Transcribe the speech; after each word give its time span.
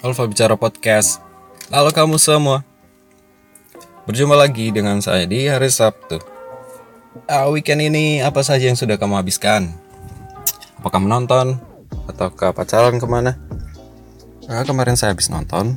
Alfa 0.00 0.24
Bicara 0.24 0.56
Podcast. 0.56 1.20
Halo 1.68 1.92
kamu 1.92 2.16
semua. 2.16 2.64
Berjumpa 4.08 4.32
lagi 4.32 4.72
dengan 4.72 5.04
saya 5.04 5.28
di 5.28 5.44
hari 5.44 5.68
Sabtu. 5.68 6.16
Ah, 7.28 7.44
weekend 7.52 7.84
ini 7.84 8.24
apa 8.24 8.40
saja 8.40 8.64
yang 8.64 8.80
sudah 8.80 8.96
kamu 8.96 9.20
habiskan? 9.20 9.68
Apakah 10.80 11.04
menonton? 11.04 11.60
Atau 12.08 12.32
ke 12.32 12.48
pacaran 12.56 12.96
ke 12.96 13.04
mana? 13.04 13.36
Ah, 14.48 14.64
kemarin 14.64 14.96
saya 14.96 15.12
habis 15.12 15.28
nonton. 15.28 15.76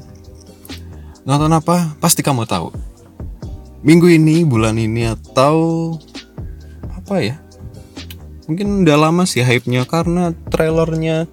Nonton 1.28 1.52
apa? 1.52 2.00
Pasti 2.00 2.24
kamu 2.24 2.48
tahu. 2.48 2.72
Minggu 3.84 4.08
ini, 4.08 4.48
bulan 4.48 4.80
ini, 4.80 5.12
atau 5.12 5.92
apa 6.88 7.20
ya? 7.20 7.36
Mungkin 8.48 8.88
udah 8.88 8.98
lama 9.10 9.28
sih 9.28 9.44
hype-nya 9.44 9.84
karena 9.84 10.32
trailernya 10.54 11.28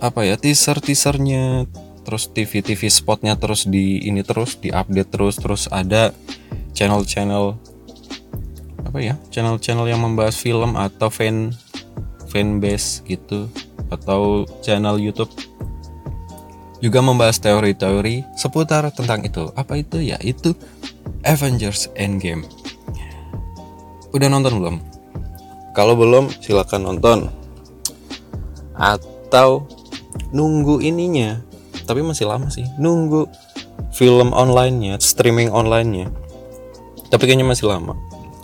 apa 0.00 0.26
ya 0.28 0.36
teaser 0.36 0.78
teasernya 0.80 1.64
terus 2.04 2.30
TV 2.30 2.62
TV 2.62 2.86
spotnya 2.92 3.34
terus 3.34 3.66
di 3.66 4.02
ini 4.04 4.22
terus 4.22 4.60
di 4.60 4.70
update 4.70 5.10
terus 5.10 5.36
terus 5.40 5.66
ada 5.72 6.14
channel 6.76 7.02
channel 7.02 7.58
apa 8.86 8.98
ya 9.02 9.14
channel 9.32 9.58
channel 9.58 9.88
yang 9.90 10.04
membahas 10.04 10.38
film 10.38 10.78
atau 10.78 11.10
fan 11.10 11.50
fan 12.30 12.60
base 12.60 13.00
gitu 13.06 13.48
atau 13.90 14.46
channel 14.62 14.98
YouTube. 14.98 15.30
Juga 16.84 17.00
membahas 17.00 17.40
teori-teori 17.40 18.36
seputar 18.36 18.84
tentang 18.92 19.24
itu. 19.24 19.48
Apa 19.56 19.80
itu? 19.80 20.04
Ya 20.04 20.20
itu 20.20 20.52
Avengers 21.24 21.88
Endgame. 21.96 22.44
Udah 24.12 24.28
nonton 24.28 24.60
belum? 24.60 24.76
Kalau 25.72 25.96
belum 25.96 26.28
silakan 26.44 26.92
nonton. 26.92 27.18
Atau 28.76 29.64
nunggu 30.34 30.82
ininya. 30.82 31.42
Tapi 31.86 32.02
masih 32.02 32.26
lama 32.26 32.50
sih. 32.50 32.66
Nunggu 32.80 33.28
film 33.94 34.34
online-nya 34.34 34.98
streaming 34.98 35.52
online-nya. 35.52 36.10
Tapi 37.08 37.22
kayaknya 37.28 37.46
masih 37.46 37.70
lama. 37.70 37.94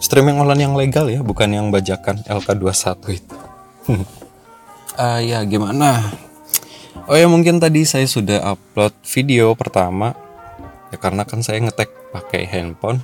Streaming 0.02 0.38
online 0.38 0.62
yang 0.66 0.74
legal 0.74 1.06
ya 1.10 1.22
bukan 1.22 1.50
yang 1.50 1.70
bajakan 1.70 2.22
LK21 2.26 2.90
itu. 3.14 3.36
Uh, 4.98 5.20
ya 5.30 5.42
gimana? 5.46 6.12
Oh 7.10 7.16
ya 7.18 7.26
mungkin 7.26 7.58
tadi 7.58 7.82
saya 7.82 8.06
sudah 8.06 8.42
upload 8.54 8.94
video 9.06 9.54
pertama. 9.58 10.14
Ya 10.94 11.00
karena 11.00 11.24
kan 11.26 11.40
saya 11.40 11.62
ngetek 11.62 11.90
pakai 12.12 12.46
handphone. 12.46 13.02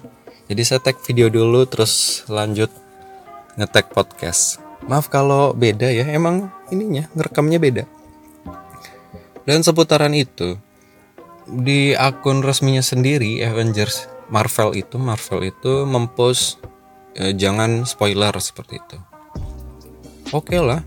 Jadi 0.48 0.62
saya 0.64 0.80
tag 0.80 1.00
video 1.04 1.28
dulu 1.28 1.68
terus 1.68 2.24
lanjut 2.30 2.72
ngetek 3.58 3.90
podcast. 3.90 4.62
Maaf 4.86 5.10
kalau 5.10 5.52
beda 5.52 5.90
ya 5.90 6.06
emang 6.08 6.48
ininya 6.70 7.10
ngerekamnya 7.12 7.58
beda 7.58 7.97
dan 9.48 9.64
seputaran 9.64 10.12
itu 10.12 10.60
di 11.48 11.96
akun 11.96 12.44
resminya 12.44 12.84
sendiri 12.84 13.40
Avengers 13.40 14.04
Marvel 14.28 14.76
itu 14.76 15.00
Marvel 15.00 15.48
itu 15.48 15.88
mempost 15.88 16.60
eh, 17.16 17.32
jangan 17.32 17.88
spoiler 17.88 18.36
seperti 18.36 18.76
itu. 18.76 18.98
Oke 20.36 20.52
okay 20.52 20.60
lah. 20.60 20.84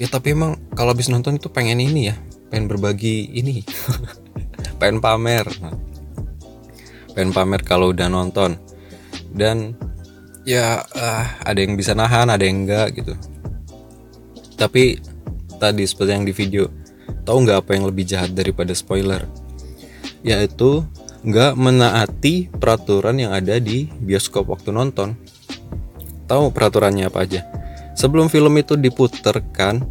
Ya 0.00 0.08
tapi 0.08 0.32
emang 0.32 0.56
kalau 0.72 0.96
habis 0.96 1.12
nonton 1.12 1.36
itu 1.36 1.52
pengen 1.52 1.84
ini 1.84 2.08
ya, 2.08 2.16
pengen 2.48 2.66
berbagi 2.72 3.28
ini. 3.36 3.60
pengen 4.80 5.04
pamer. 5.04 5.44
Pengen 7.12 7.36
pamer 7.36 7.60
kalau 7.60 7.92
udah 7.92 8.08
nonton. 8.08 8.56
Dan 9.28 9.76
ya 10.48 10.80
uh, 10.80 11.24
ada 11.44 11.60
yang 11.60 11.76
bisa 11.76 11.92
nahan, 11.92 12.32
ada 12.32 12.40
yang 12.40 12.64
enggak 12.64 12.96
gitu. 12.96 13.12
Tapi 14.56 14.96
tadi 15.60 15.84
seperti 15.84 16.10
yang 16.10 16.24
di 16.24 16.32
video 16.32 16.83
Tahu 17.24 17.36
nggak 17.48 17.58
apa 17.64 17.70
yang 17.76 17.84
lebih 17.88 18.04
jahat 18.04 18.36
daripada 18.36 18.76
spoiler? 18.76 19.24
Yaitu 20.20 20.84
nggak 21.24 21.56
menaati 21.56 22.52
peraturan 22.52 23.16
yang 23.16 23.32
ada 23.32 23.56
di 23.56 23.88
bioskop 23.88 24.52
waktu 24.52 24.76
nonton. 24.76 25.16
Tahu 26.28 26.52
peraturannya 26.52 27.08
apa 27.08 27.24
aja? 27.24 27.44
Sebelum 27.96 28.28
film 28.28 28.52
itu 28.60 28.76
diputarkan, 28.76 29.84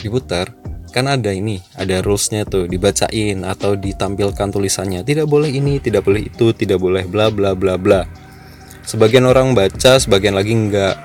diputar, 0.00 0.50
kan 0.96 1.12
ada 1.12 1.28
ini, 1.28 1.60
ada 1.76 2.00
rulesnya 2.00 2.48
tuh, 2.48 2.64
dibacain 2.64 3.44
atau 3.44 3.76
ditampilkan 3.76 4.48
tulisannya. 4.48 5.04
Tidak 5.04 5.28
boleh 5.28 5.52
ini, 5.52 5.76
tidak 5.76 6.08
boleh 6.08 6.26
itu, 6.26 6.56
tidak 6.56 6.80
boleh 6.80 7.04
bla 7.04 7.28
bla 7.28 7.52
bla 7.52 7.76
bla. 7.76 8.08
Sebagian 8.86 9.26
orang 9.28 9.52
baca, 9.52 9.98
sebagian 9.98 10.32
lagi 10.32 10.56
enggak. 10.56 10.96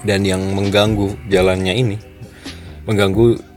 Dan 0.00 0.24
yang 0.24 0.40
mengganggu 0.56 1.28
jalannya 1.28 1.76
ini, 1.76 1.96
mengganggu 2.88 3.49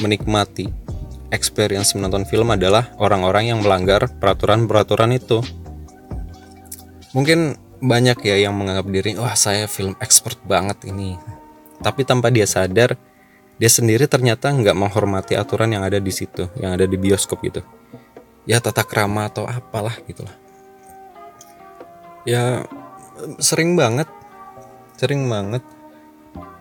menikmati 0.00 0.90
experience 1.30 1.94
menonton 1.94 2.26
film 2.26 2.50
adalah 2.50 2.90
orang-orang 2.98 3.54
yang 3.54 3.58
melanggar 3.62 4.10
peraturan-peraturan 4.18 5.14
itu. 5.14 5.40
Mungkin 7.14 7.58
banyak 7.80 8.18
ya 8.22 8.36
yang 8.50 8.54
menganggap 8.54 8.86
diri, 8.90 9.16
wah 9.16 9.34
saya 9.34 9.66
film 9.70 9.96
expert 10.02 10.36
banget 10.44 10.90
ini. 10.90 11.16
Tapi 11.80 12.04
tanpa 12.04 12.28
dia 12.28 12.44
sadar, 12.44 12.94
dia 13.56 13.70
sendiri 13.70 14.04
ternyata 14.04 14.52
nggak 14.52 14.76
menghormati 14.76 15.34
aturan 15.34 15.72
yang 15.72 15.82
ada 15.86 15.96
di 15.96 16.12
situ, 16.12 16.50
yang 16.60 16.76
ada 16.76 16.84
di 16.84 16.98
bioskop 17.00 17.40
gitu. 17.46 17.64
Ya 18.44 18.60
tata 18.60 18.84
krama 18.84 19.30
atau 19.30 19.48
apalah 19.48 19.96
gitulah. 20.04 20.34
Ya 22.28 22.68
sering 23.40 23.74
banget, 23.80 24.06
sering 25.00 25.24
banget 25.24 25.64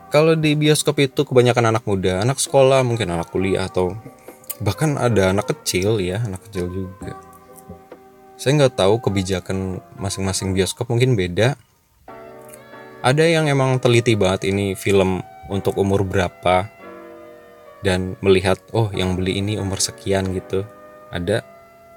kalau 0.10 0.34
di 0.34 0.58
bioskop 0.58 0.98
itu 0.98 1.22
kebanyakan 1.22 1.70
anak 1.70 1.86
muda, 1.86 2.26
anak 2.26 2.42
sekolah, 2.42 2.82
mungkin 2.82 3.14
anak 3.14 3.30
kuliah 3.30 3.70
atau 3.70 3.94
bahkan 4.58 4.98
ada 4.98 5.30
anak 5.30 5.54
kecil 5.54 6.02
ya, 6.02 6.20
anak 6.26 6.50
kecil 6.50 6.66
juga. 6.68 7.14
Saya 8.36 8.58
nggak 8.58 8.76
tahu 8.80 8.98
kebijakan 9.04 9.78
masing-masing 10.02 10.58
bioskop 10.58 10.90
mungkin 10.90 11.14
beda. 11.14 11.56
Ada 13.06 13.24
yang 13.24 13.48
emang 13.48 13.78
teliti 13.78 14.18
banget 14.18 14.50
ini 14.50 14.74
film 14.74 15.24
untuk 15.48 15.78
umur 15.80 16.04
berapa 16.04 16.68
dan 17.86 18.20
melihat 18.20 18.60
oh 18.76 18.92
yang 18.92 19.16
beli 19.16 19.40
ini 19.40 19.56
umur 19.62 19.78
sekian 19.78 20.34
gitu. 20.34 20.66
Ada 21.14 21.46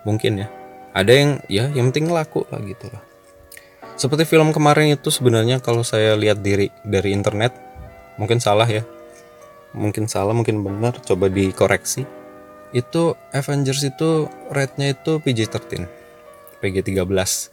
mungkin 0.05 0.47
ya. 0.47 0.49
Ada 0.93 1.13
yang 1.17 1.31
ya 1.49 1.65
yang 1.73 1.89
penting 1.91 2.13
laku 2.13 2.45
lah 2.53 2.61
gitu 2.61 2.93
lah. 2.93 3.03
Seperti 3.97 4.27
film 4.27 4.53
kemarin 4.53 4.95
itu 4.95 5.09
sebenarnya 5.09 5.63
kalau 5.63 5.87
saya 5.87 6.19
lihat 6.19 6.43
diri 6.43 6.69
dari 6.85 7.15
internet 7.15 7.72
mungkin 8.17 8.39
salah 8.41 8.69
ya. 8.69 8.83
Mungkin 9.73 10.09
salah 10.09 10.37
mungkin 10.37 10.61
benar. 10.61 11.01
Coba 11.01 11.33
dikoreksi. 11.33 12.05
Itu 12.73 13.17
Avengers 13.33 13.85
itu 13.85 14.29
rate-nya 14.49 14.97
itu 14.97 15.21
PG-13 15.21 16.03
PG-13 16.63 17.51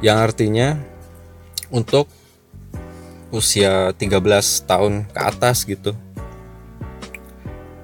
yang 0.00 0.18
artinya 0.24 0.80
untuk 1.68 2.08
usia 3.30 3.94
13 3.94 4.66
tahun 4.66 5.06
ke 5.12 5.20
atas 5.20 5.68
gitu. 5.68 5.94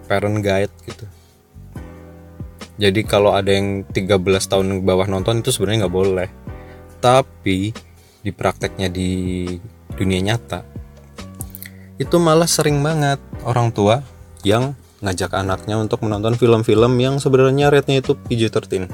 Parent 0.08 0.40
guide 0.42 0.72
gitu. 0.88 1.04
Jadi 2.76 3.00
kalau 3.04 3.32
ada 3.36 3.52
yang 3.52 3.84
13 3.88 4.16
tahun 4.48 4.80
ke 4.80 4.84
bawah 4.84 5.06
nonton 5.06 5.44
itu 5.44 5.52
sebenarnya 5.52 5.86
nggak 5.86 5.96
boleh. 5.96 6.28
Tapi 6.98 7.70
di 8.24 8.30
prakteknya 8.34 8.90
di 8.90 9.44
dunia 9.94 10.34
nyata 10.34 10.66
itu 11.96 12.16
malah 12.20 12.48
sering 12.48 12.80
banget 12.84 13.20
orang 13.44 13.72
tua 13.72 14.04
yang 14.44 14.76
ngajak 15.00 15.32
anaknya 15.32 15.80
untuk 15.80 16.04
menonton 16.04 16.36
film-film 16.36 16.96
yang 17.00 17.20
sebenarnya 17.20 17.72
rate-nya 17.72 18.00
itu 18.00 18.16
PG-13 18.16 18.88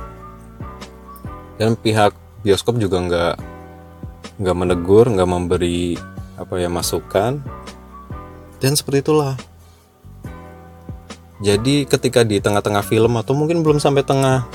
dan 1.62 1.78
pihak 1.78 2.14
bioskop 2.42 2.78
juga 2.78 2.98
nggak 2.98 3.34
nggak 4.42 4.56
menegur 4.58 5.06
nggak 5.06 5.28
memberi 5.30 5.94
apa 6.34 6.58
ya 6.58 6.66
masukan. 6.66 7.38
Dan 8.58 8.78
seperti 8.78 9.02
itulah. 9.02 9.34
Jadi 11.42 11.86
ketika 11.90 12.22
di 12.22 12.38
tengah-tengah 12.38 12.86
film 12.86 13.18
atau 13.18 13.34
mungkin 13.34 13.66
belum 13.66 13.82
sampai 13.82 14.06
tengah 14.06 14.46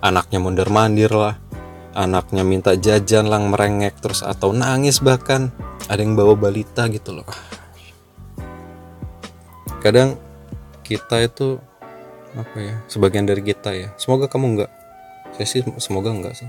anaknya 0.00 0.40
mundur 0.40 0.68
mandir 0.72 1.12
lah 1.12 1.36
anaknya 1.94 2.42
minta 2.42 2.74
jajan 2.74 3.30
lang 3.30 3.48
merengek 3.48 3.96
terus 4.02 4.20
atau 4.26 4.50
nangis 4.50 4.98
bahkan. 4.98 5.54
Ada 5.86 6.02
yang 6.02 6.18
bawa 6.18 6.34
balita 6.34 6.90
gitu 6.90 7.14
loh. 7.14 7.28
Kadang 9.78 10.16
kita 10.82 11.20
itu 11.24 11.60
apa 12.34 12.56
ya 12.58 12.74
sebagian 12.90 13.24
dari 13.24 13.40
kita 13.40 13.70
ya. 13.72 13.88
Semoga 13.94 14.26
kamu 14.26 14.46
enggak. 14.58 14.70
Saya 15.38 15.46
sih 15.46 15.62
semoga 15.78 16.10
enggak 16.10 16.34
sih. 16.34 16.48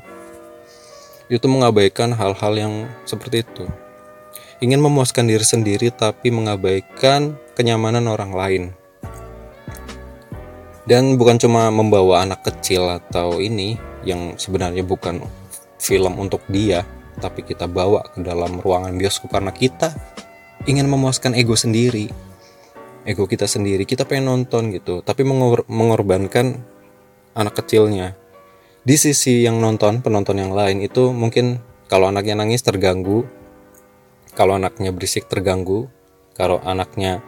Itu 1.30 1.50
mengabaikan 1.50 2.14
hal-hal 2.14 2.54
yang 2.58 2.74
seperti 3.06 3.46
itu. 3.46 3.66
Ingin 4.64 4.80
memuaskan 4.80 5.28
diri 5.28 5.44
sendiri 5.44 5.92
tapi 5.92 6.32
mengabaikan 6.32 7.36
kenyamanan 7.60 8.08
orang 8.08 8.32
lain. 8.32 8.64
Dan 10.86 11.18
bukan 11.18 11.42
cuma 11.42 11.74
membawa 11.74 12.22
anak 12.24 12.46
kecil 12.46 12.86
atau 12.86 13.42
ini 13.42 13.76
yang 14.06 14.38
sebenarnya 14.40 14.86
bukan 14.86 15.20
film 15.82 16.22
untuk 16.22 16.46
dia 16.48 16.86
tapi 17.20 17.44
kita 17.44 17.68
bawa 17.68 18.06
ke 18.14 18.22
dalam 18.24 18.62
ruangan 18.62 18.96
bioskop 18.96 19.34
karena 19.34 19.52
kita 19.52 19.92
ingin 20.70 20.88
memuaskan 20.88 21.36
ego 21.36 21.58
sendiri 21.58 22.08
ego 23.06 23.30
kita 23.30 23.46
sendiri. 23.46 23.86
Kita 23.86 24.04
pengen 24.04 24.34
nonton 24.34 24.74
gitu 24.74 25.06
tapi 25.06 25.22
mengor 25.24 25.64
mengorbankan 25.70 26.60
anak 27.38 27.62
kecilnya. 27.64 28.18
Di 28.86 28.98
sisi 28.98 29.46
yang 29.46 29.62
nonton 29.62 30.02
penonton 30.02 30.42
yang 30.42 30.54
lain 30.54 30.82
itu 30.82 31.14
mungkin 31.14 31.62
kalau 31.90 32.10
anaknya 32.10 32.38
nangis 32.38 32.62
terganggu 32.66 33.26
kalau 34.36 34.58
anaknya 34.58 34.94
berisik 34.94 35.26
terganggu 35.26 35.90
kalau 36.38 36.62
anaknya 36.62 37.24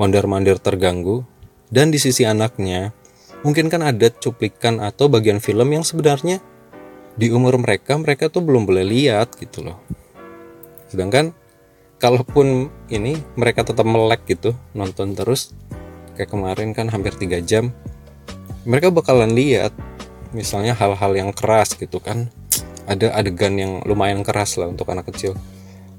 mondar-mandir 0.00 0.56
terganggu 0.56 1.24
dan 1.68 1.92
di 1.92 2.00
sisi 2.00 2.24
anaknya 2.24 2.96
mungkin 3.46 3.70
kan 3.70 3.78
ada 3.86 4.10
cuplikan 4.10 4.82
atau 4.82 5.06
bagian 5.06 5.38
film 5.38 5.70
yang 5.70 5.86
sebenarnya 5.86 6.42
di 7.14 7.30
umur 7.30 7.54
mereka 7.62 7.94
mereka 7.94 8.26
tuh 8.26 8.42
belum 8.42 8.66
boleh 8.66 8.82
lihat 8.82 9.38
gitu 9.38 9.62
loh. 9.62 9.78
Sedangkan 10.90 11.30
kalaupun 12.02 12.66
ini 12.90 13.14
mereka 13.38 13.62
tetap 13.62 13.86
melek 13.86 14.26
gitu 14.26 14.50
nonton 14.74 15.14
terus 15.14 15.54
kayak 16.18 16.34
kemarin 16.34 16.74
kan 16.74 16.90
hampir 16.90 17.14
tiga 17.14 17.38
jam 17.38 17.70
mereka 18.66 18.90
bakalan 18.90 19.30
lihat 19.30 19.70
misalnya 20.34 20.74
hal-hal 20.74 21.14
yang 21.14 21.30
keras 21.30 21.78
gitu 21.78 22.02
kan. 22.02 22.26
Ada 22.90 23.14
adegan 23.14 23.54
yang 23.54 23.72
lumayan 23.86 24.26
keras 24.26 24.58
lah 24.58 24.70
untuk 24.70 24.90
anak 24.90 25.10
kecil. 25.10 25.38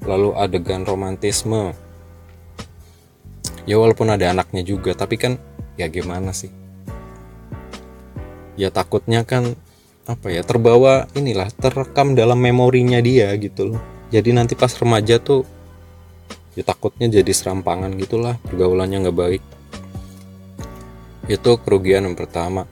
Lalu 0.04 0.36
adegan 0.36 0.84
romantisme. 0.84 1.72
Ya 3.64 3.80
walaupun 3.80 4.12
ada 4.12 4.36
anaknya 4.36 4.64
juga 4.64 4.92
tapi 4.92 5.16
kan 5.16 5.40
ya 5.80 5.88
gimana 5.88 6.32
sih 6.36 6.67
ya 8.58 8.74
takutnya 8.74 9.22
kan 9.22 9.54
apa 10.10 10.34
ya 10.34 10.42
terbawa 10.42 11.06
inilah 11.14 11.46
terekam 11.54 12.18
dalam 12.18 12.42
memorinya 12.42 12.98
dia 12.98 13.30
gitu 13.38 13.72
loh. 13.72 13.80
Jadi 14.10 14.34
nanti 14.34 14.58
pas 14.58 14.74
remaja 14.74 15.22
tuh 15.22 15.46
ya 16.58 16.66
takutnya 16.66 17.06
jadi 17.06 17.30
serampangan 17.30 17.94
gitulah 17.94 18.34
pergaulannya 18.42 19.06
nggak 19.06 19.14
baik. 19.16 19.42
Itu 21.30 21.62
kerugian 21.62 22.02
yang 22.02 22.18
pertama. 22.18 22.66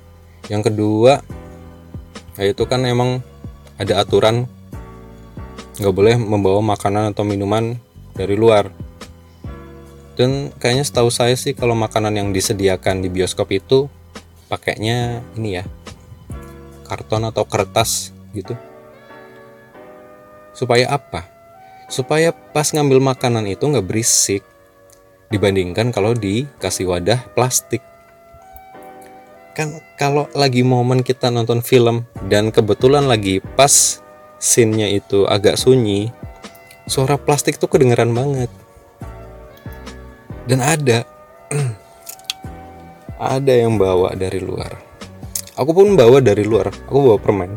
Yang 0.51 0.75
kedua 0.75 1.23
ya 2.35 2.51
itu 2.51 2.67
kan 2.67 2.83
emang 2.83 3.23
ada 3.79 4.03
aturan. 4.03 4.51
Nggak 5.79 5.95
boleh 5.95 6.17
membawa 6.19 6.65
makanan 6.65 7.15
atau 7.15 7.23
minuman 7.23 7.79
dari 8.19 8.35
luar. 8.35 8.75
Dan 10.17 10.49
kayaknya 10.57 10.89
setahu 10.89 11.13
saya 11.13 11.37
sih 11.37 11.53
kalau 11.53 11.77
makanan 11.77 12.17
yang 12.17 12.29
disediakan 12.33 13.05
di 13.05 13.13
bioskop 13.13 13.53
itu 13.53 13.93
pakainya 14.49 15.21
ini 15.37 15.61
ya 15.61 15.69
karton 16.87 17.27
atau 17.27 17.43
kertas 17.43 18.15
gitu. 18.31 18.55
Supaya 20.55 20.95
apa? 20.95 21.27
Supaya 21.91 22.31
pas 22.31 22.71
ngambil 22.71 23.03
makanan 23.03 23.45
itu 23.51 23.67
nggak 23.67 23.85
berisik 23.85 24.43
dibandingkan 25.29 25.91
kalau 25.91 26.15
dikasih 26.15 26.87
wadah 26.87 27.27
plastik. 27.35 27.83
Kan 29.59 29.83
kalau 29.99 30.31
lagi 30.33 30.63
momen 30.63 31.03
kita 31.03 31.29
nonton 31.29 31.61
film 31.61 32.07
dan 32.31 32.55
kebetulan 32.55 33.11
lagi 33.11 33.43
pas 33.59 34.01
scene-nya 34.39 34.93
itu 34.93 35.25
agak 35.27 35.59
sunyi 35.59 36.13
suara 36.87 37.19
plastik 37.19 37.59
tuh 37.59 37.67
kedengeran 37.67 38.15
banget. 38.15 38.49
Dan 40.47 40.63
ada 40.63 41.03
ada 43.19 43.53
yang 43.53 43.75
bawa 43.75 44.15
dari 44.15 44.39
luar 44.39 44.86
aku 45.57 45.71
pun 45.73 45.97
bawa 45.97 46.21
dari 46.21 46.45
luar. 46.45 46.71
Aku 46.87 47.13
bawa 47.13 47.19
permen. 47.19 47.57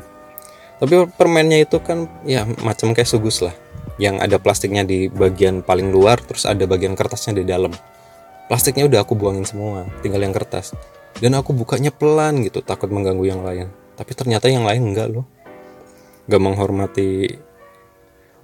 Tapi 0.80 1.12
permennya 1.12 1.60
itu 1.68 1.78
kan 1.84 2.08
ya 2.24 2.48
macam 2.64 2.96
kayak 2.96 3.08
sugus 3.08 3.44
lah. 3.44 3.54
Yang 4.00 4.16
ada 4.24 4.38
plastiknya 4.40 4.88
di 4.88 5.12
bagian 5.12 5.60
paling 5.60 5.92
luar 5.92 6.24
terus 6.24 6.48
ada 6.48 6.64
bagian 6.64 6.96
kertasnya 6.96 7.44
di 7.44 7.46
dalam. 7.46 7.76
Plastiknya 8.48 8.88
udah 8.88 9.04
aku 9.04 9.14
buangin 9.14 9.44
semua 9.44 9.86
tinggal 10.00 10.24
yang 10.24 10.32
kertas. 10.32 10.72
Dan 11.20 11.36
aku 11.36 11.52
bukanya 11.52 11.92
pelan 11.92 12.40
gitu 12.48 12.64
takut 12.64 12.88
mengganggu 12.88 13.26
yang 13.28 13.44
lain. 13.44 13.68
Tapi 14.00 14.16
ternyata 14.16 14.48
yang 14.48 14.64
lain 14.64 14.96
enggak 14.96 15.12
loh. 15.12 15.28
Gak 16.32 16.40
menghormati 16.40 17.28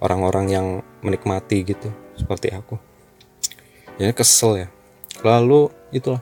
orang-orang 0.04 0.46
yang 0.52 0.68
menikmati 1.00 1.64
gitu 1.64 1.88
seperti 2.20 2.52
aku. 2.52 2.76
Jadi 3.96 4.12
kesel 4.12 4.52
ya. 4.60 4.68
Lalu 5.24 5.72
itulah 5.96 6.20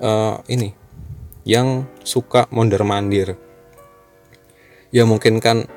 uh, 0.00 0.40
ini 0.50 0.74
yang 1.44 1.84
suka 2.02 2.48
mondar 2.48 2.82
mandir. 2.82 3.36
Ya 4.94 5.04
mungkin 5.04 5.38
kan 5.38 5.68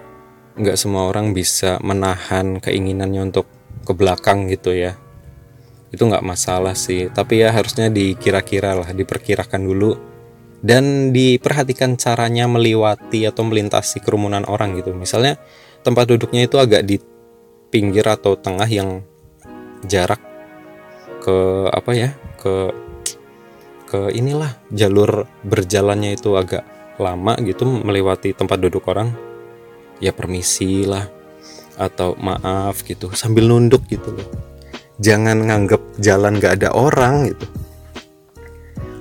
nggak 0.58 0.78
semua 0.80 1.10
orang 1.12 1.36
bisa 1.36 1.78
menahan 1.84 2.58
keinginannya 2.64 3.30
untuk 3.30 3.46
ke 3.84 3.94
belakang 3.94 4.48
gitu 4.48 4.74
ya. 4.74 4.96
Itu 5.92 6.08
nggak 6.08 6.26
masalah 6.26 6.74
sih 6.74 7.12
tapi 7.12 7.44
ya 7.44 7.52
harusnya 7.52 7.92
dikira-kira 7.92 8.74
lah 8.78 8.90
diperkirakan 8.96 9.62
dulu. 9.62 9.94
Dan 10.58 11.14
diperhatikan 11.14 12.02
caranya 12.02 12.50
melewati 12.50 13.30
atau 13.30 13.46
melintasi 13.46 14.02
kerumunan 14.02 14.42
orang 14.50 14.74
gitu. 14.74 14.90
Misalnya 14.90 15.38
tempat 15.86 16.10
duduknya 16.10 16.50
itu 16.50 16.58
agak 16.58 16.82
di 16.82 16.98
pinggir 17.70 18.10
atau 18.10 18.34
tengah 18.34 18.66
yang 18.66 19.06
jarak 19.86 20.18
ke 21.22 21.38
apa 21.70 21.92
ya 21.94 22.10
ke 22.42 22.74
ke 23.88 24.12
inilah 24.12 24.52
jalur 24.68 25.24
berjalannya 25.48 26.20
itu 26.20 26.36
agak 26.36 26.68
lama 27.00 27.40
gitu 27.40 27.64
melewati 27.64 28.36
tempat 28.36 28.60
duduk 28.60 28.84
orang. 28.92 29.16
Ya 30.04 30.12
permisi 30.14 30.86
lah 30.86 31.08
atau 31.80 32.14
maaf 32.20 32.84
gitu 32.84 33.10
sambil 33.16 33.48
nunduk 33.48 33.88
gitu 33.88 34.12
loh. 34.14 34.28
Jangan 35.00 35.48
nganggep 35.48 36.02
jalan 36.02 36.38
gak 36.38 36.62
ada 36.62 36.76
orang 36.76 37.32
gitu. 37.32 37.48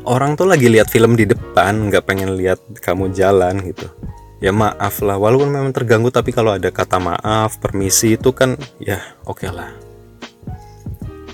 Orang 0.06 0.38
tuh 0.38 0.46
lagi 0.46 0.70
lihat 0.70 0.86
film 0.86 1.18
di 1.18 1.26
depan 1.26 1.90
nggak 1.90 2.06
pengen 2.06 2.38
lihat 2.38 2.62
kamu 2.78 3.10
jalan 3.10 3.58
gitu. 3.66 3.90
Ya 4.38 4.54
maaf 4.54 5.02
lah 5.02 5.18
walaupun 5.18 5.50
memang 5.50 5.74
terganggu 5.74 6.14
tapi 6.14 6.30
kalau 6.30 6.54
ada 6.54 6.70
kata 6.70 7.02
maaf 7.02 7.58
permisi 7.58 8.14
itu 8.14 8.30
kan 8.30 8.54
ya 8.78 9.02
oke 9.26 9.42
okay 9.42 9.50
lah. 9.50 9.74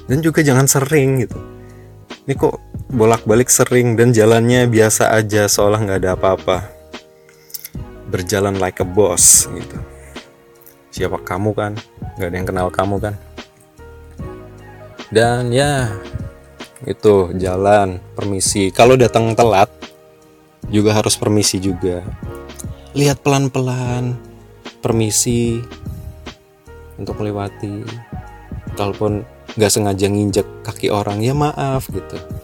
Dan 0.09 0.25
juga 0.25 0.41
jangan 0.41 0.65
sering 0.65 1.21
gitu. 1.21 1.37
Ini 2.25 2.33
kok 2.33 2.72
bolak-balik 2.93 3.49
sering 3.49 3.97
dan 3.97 4.13
jalannya 4.13 4.69
biasa 4.69 5.17
aja 5.17 5.49
seolah 5.49 5.81
nggak 5.81 6.01
ada 6.05 6.13
apa-apa. 6.13 6.69
Berjalan 8.13 8.61
like 8.61 8.85
a 8.85 8.87
boss 8.87 9.49
gitu. 9.49 9.81
Siapa 10.93 11.17
kamu 11.25 11.57
kan? 11.57 11.73
Nggak 12.21 12.29
ada 12.29 12.37
yang 12.37 12.49
kenal 12.53 12.69
kamu 12.69 12.97
kan? 13.01 13.15
Dan 15.09 15.49
ya 15.49 15.89
itu 16.85 17.33
jalan 17.41 17.97
permisi. 18.13 18.69
Kalau 18.69 19.01
datang 19.01 19.33
telat 19.33 19.73
juga 20.69 20.93
harus 20.93 21.17
permisi 21.17 21.57
juga. 21.57 22.05
Lihat 22.93 23.25
pelan-pelan 23.25 24.21
permisi 24.85 25.65
untuk 27.01 27.17
melewati. 27.25 27.89
Kalaupun 28.77 29.25
nggak 29.57 29.73
sengaja 29.73 30.13
nginjek 30.13 30.45
kaki 30.61 30.93
orang 30.93 31.25
ya 31.25 31.33
maaf 31.33 31.89
gitu 31.89 32.42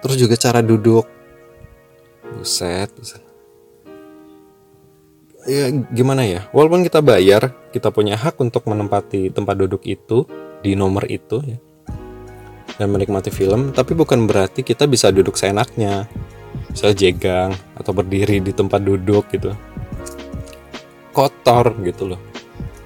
terus 0.00 0.16
juga 0.16 0.34
cara 0.36 0.60
duduk. 0.64 1.04
Buset, 2.30 2.88
ya 5.48 5.72
gimana 5.92 6.22
ya? 6.26 6.46
Walaupun 6.52 6.84
kita 6.84 7.00
bayar 7.00 7.52
kita 7.74 7.88
punya 7.90 8.18
hak 8.18 8.36
untuk 8.40 8.66
menempati 8.68 9.32
tempat 9.32 9.56
duduk 9.56 9.82
itu 9.82 10.26
di 10.60 10.76
nomor 10.76 11.06
itu 11.08 11.40
ya. 11.44 11.58
Dan 12.78 12.96
menikmati 12.96 13.28
film 13.28 13.74
tapi 13.76 13.92
bukan 13.92 14.24
berarti 14.24 14.64
kita 14.64 14.88
bisa 14.88 15.12
duduk 15.12 15.36
seenaknya. 15.36 16.08
Bisa 16.70 16.94
jegang 16.94 17.50
atau 17.74 17.90
berdiri 17.90 18.38
di 18.38 18.54
tempat 18.54 18.78
duduk 18.78 19.26
gitu. 19.34 19.52
Kotor 21.10 21.74
gitu 21.82 22.14
loh. 22.14 22.20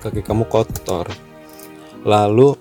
Kaki 0.00 0.24
kamu 0.24 0.48
kotor. 0.48 1.08
Lalu 2.04 2.56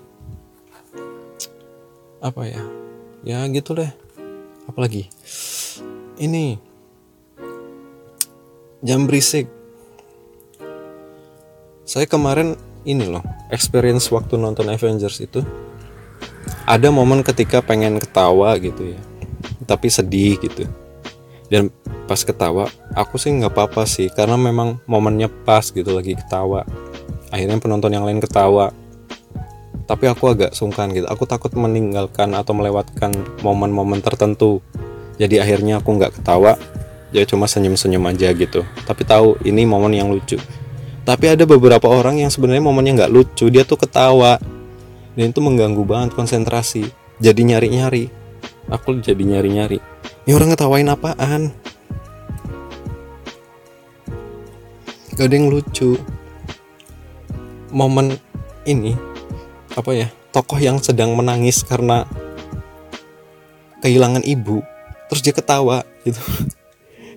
apa 2.20 2.42
ya? 2.44 2.62
Ya 3.24 3.40
gitu 3.48 3.72
deh 3.72 4.03
apalagi 4.68 5.08
ini. 6.20 6.60
Jam 8.84 9.08
berisik. 9.08 9.48
Saya 11.88 12.04
kemarin 12.04 12.52
ini 12.84 13.08
loh 13.08 13.24
experience 13.48 14.12
waktu 14.12 14.36
nonton 14.36 14.68
Avengers 14.68 15.24
itu. 15.24 15.40
Ada 16.68 16.92
momen 16.92 17.24
ketika 17.24 17.64
pengen 17.64 17.96
ketawa 17.96 18.56
gitu 18.60 18.92
ya 18.92 19.00
tapi 19.64 19.88
sedih 19.88 20.36
gitu. 20.40 20.68
Dan 21.48 21.72
pas 22.04 22.20
ketawa 22.20 22.68
aku 22.92 23.16
sih 23.16 23.32
nggak 23.32 23.52
apa-apa 23.52 23.88
sih 23.88 24.12
karena 24.12 24.36
memang 24.36 24.80
momennya 24.84 25.32
pas 25.32 25.64
gitu 25.72 25.88
lagi 25.92 26.16
ketawa. 26.16 26.68
Akhirnya 27.32 27.58
penonton 27.58 27.90
yang 27.90 28.04
lain 28.04 28.20
ketawa 28.20 28.70
tapi 29.84 30.08
aku 30.08 30.32
agak 30.32 30.56
sungkan 30.56 30.92
gitu. 30.96 31.04
Aku 31.04 31.28
takut 31.28 31.52
meninggalkan 31.52 32.32
atau 32.32 32.56
melewatkan 32.56 33.12
momen-momen 33.44 34.00
tertentu. 34.00 34.64
Jadi 35.20 35.38
akhirnya 35.38 35.84
aku 35.84 36.00
nggak 36.00 36.20
ketawa. 36.20 36.56
Ya 37.14 37.22
cuma 37.28 37.46
senyum-senyum 37.46 38.02
aja 38.10 38.32
gitu. 38.32 38.64
Tapi 38.88 39.06
tahu 39.06 39.38
ini 39.44 39.68
momen 39.68 39.94
yang 39.94 40.10
lucu. 40.10 40.40
Tapi 41.04 41.36
ada 41.36 41.44
beberapa 41.44 41.84
orang 41.86 42.18
yang 42.24 42.32
sebenarnya 42.32 42.64
momennya 42.64 43.04
nggak 43.04 43.12
lucu. 43.12 43.52
Dia 43.52 43.62
tuh 43.62 43.78
ketawa. 43.78 44.40
Dan 45.14 45.30
itu 45.30 45.38
mengganggu 45.44 45.84
banget 45.84 46.16
konsentrasi. 46.16 46.88
Jadi 47.20 47.40
nyari-nyari. 47.44 48.10
Aku 48.72 48.98
jadi 48.98 49.20
nyari-nyari. 49.20 49.78
Ini 50.24 50.32
orang 50.32 50.56
ngetawain 50.56 50.88
apaan? 50.90 51.52
Gak 55.14 55.30
ada 55.30 55.34
yang 55.36 55.52
lucu. 55.52 56.00
Momen 57.70 58.18
ini 58.66 59.13
apa 59.74 59.90
ya 59.90 60.08
tokoh 60.30 60.58
yang 60.58 60.78
sedang 60.78 61.14
menangis 61.18 61.62
karena 61.66 62.06
kehilangan 63.82 64.22
ibu 64.24 64.64
terus 65.10 65.20
dia 65.20 65.34
ketawa 65.36 65.84
gitu. 66.02 66.18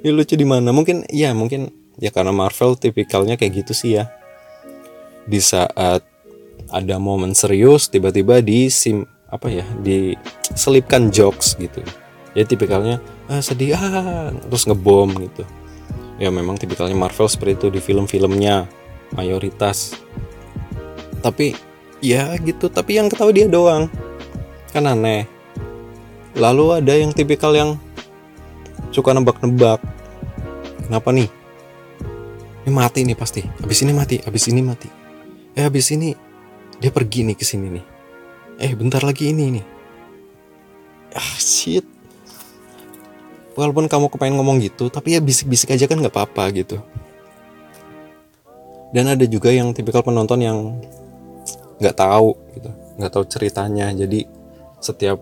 Ini 0.04 0.12
lucu 0.18 0.36
di 0.36 0.44
mana? 0.44 0.76
Mungkin 0.76 1.08
ya 1.10 1.32
mungkin 1.32 1.72
ya 1.98 2.12
karena 2.12 2.36
Marvel 2.36 2.76
tipikalnya 2.76 3.40
kayak 3.40 3.66
gitu 3.66 3.74
sih 3.74 3.98
ya. 3.98 4.12
Di 5.26 5.40
saat 5.40 6.04
ada 6.68 6.96
momen 7.00 7.32
serius 7.32 7.88
tiba-tiba 7.88 8.44
di 8.44 8.68
sim 8.68 9.08
apa 9.32 9.48
ya 9.48 9.66
diselipkan 9.80 11.10
jokes 11.10 11.56
gitu. 11.56 11.80
Ya 12.36 12.44
tipikalnya 12.46 13.02
ah, 13.32 13.42
sedih 13.42 13.74
ah 13.74 14.30
terus 14.30 14.68
ngebom 14.68 15.16
gitu. 15.24 15.48
Ya 16.18 16.34
memang 16.34 16.58
tipikalnya 16.58 16.98
Marvel 16.98 17.30
seperti 17.30 17.54
itu 17.58 17.68
di 17.74 17.80
film-filmnya 17.82 18.68
mayoritas. 19.16 19.96
Tapi 21.24 21.56
ya 22.04 22.36
gitu. 22.42 22.70
Tapi 22.70 23.00
yang 23.00 23.08
ketahui 23.10 23.34
dia 23.34 23.48
doang. 23.50 23.90
Kan 24.72 24.86
aneh. 24.86 25.26
Lalu 26.38 26.84
ada 26.84 26.94
yang 26.94 27.12
tipikal 27.14 27.54
yang 27.58 27.82
suka 28.94 29.14
nebak-nebak. 29.14 29.82
Kenapa 30.86 31.10
nih? 31.10 31.30
Ini 32.68 32.72
mati 32.72 33.08
nih 33.08 33.18
pasti. 33.18 33.42
Habis 33.42 33.80
ini 33.84 33.92
mati 33.96 34.16
habis 34.22 34.46
ini 34.52 34.62
mati. 34.62 34.90
Eh 35.58 35.64
habis 35.66 35.90
ini 35.90 36.14
dia 36.78 36.92
pergi 36.94 37.26
nih 37.26 37.36
ke 37.36 37.46
sini 37.48 37.68
nih. 37.74 37.86
Eh 38.62 38.72
bentar 38.78 39.02
lagi 39.02 39.34
ini 39.34 39.58
nih. 39.58 39.66
Ah 41.16 41.38
shit. 41.40 41.88
Walaupun 43.58 43.90
kamu 43.90 44.14
kepengen 44.14 44.38
ngomong 44.38 44.62
gitu 44.62 44.94
tapi 44.94 45.18
ya 45.18 45.20
bisik-bisik 45.24 45.74
aja 45.74 45.90
kan 45.90 45.98
nggak 45.98 46.14
apa-apa 46.14 46.54
gitu. 46.54 46.78
Dan 48.94 49.10
ada 49.10 49.26
juga 49.26 49.50
yang 49.52 49.74
tipikal 49.74 50.06
penonton 50.06 50.40
yang 50.40 50.78
nggak 51.78 51.96
tahu 51.98 52.34
gitu 52.58 52.70
nggak 52.98 53.12
tahu 53.14 53.24
ceritanya. 53.30 53.94
Jadi 53.94 54.26
setiap 54.82 55.22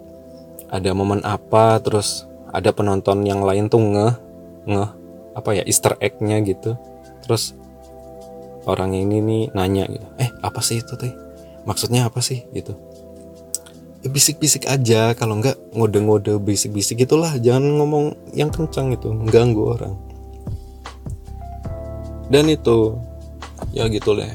ada 0.71 0.91
momen 0.95 1.21
apa 1.23 1.79
terus 1.83 2.27
ada 2.51 2.71
penonton 2.71 3.23
yang 3.27 3.43
lain 3.43 3.67
tuh 3.67 3.83
ngeh 3.83 4.13
ngeh 4.65 4.89
apa 5.35 5.49
ya 5.55 5.63
Easter 5.67 5.99
egg-nya 5.99 6.39
gitu. 6.47 6.79
Terus 7.23 7.55
orang 8.65 8.95
ini 8.95 9.21
nih 9.21 9.43
nanya 9.53 9.85
gitu 9.91 10.07
eh 10.17 10.31
apa 10.41 10.59
sih 10.63 10.79
itu 10.79 10.95
teh? 10.95 11.13
Maksudnya 11.67 12.07
apa 12.07 12.23
sih? 12.23 12.45
Gitu. 12.53 12.73
Ya 14.05 14.13
bisik-bisik 14.13 14.69
aja 14.69 15.17
kalau 15.17 15.41
nggak 15.41 15.57
ngode-ngode 15.73 16.37
bisik-bisik 16.37 17.03
itulah 17.03 17.33
jangan 17.41 17.73
ngomong 17.81 18.13
yang 18.37 18.53
kencang 18.53 18.93
itu 18.93 19.09
mengganggu 19.09 19.63
orang. 19.65 19.95
Dan 22.29 22.49
itu 22.49 22.97
ya 23.75 23.85
gitu 23.91 24.15
lah 24.15 24.31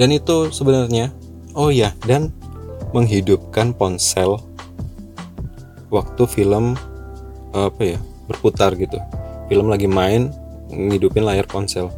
dan 0.00 0.08
itu 0.16 0.48
sebenarnya 0.48 1.12
Oh 1.60 1.68
ya, 1.68 1.92
dan 2.08 2.32
menghidupkan 2.96 3.76
ponsel 3.76 4.40
waktu 5.92 6.24
film 6.24 6.72
apa 7.52 7.82
ya 7.84 7.98
berputar 8.24 8.72
gitu. 8.80 8.96
Film 9.52 9.68
lagi 9.68 9.84
main 9.84 10.32
ngidupin 10.72 11.20
layar 11.20 11.44
ponsel. 11.44 11.92